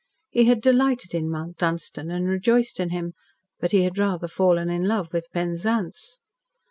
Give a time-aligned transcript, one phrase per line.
[0.31, 3.13] He had delighted in Mount Dunstan, and rejoiced in him,
[3.59, 6.19] but he had rather fallen in love with Penzance.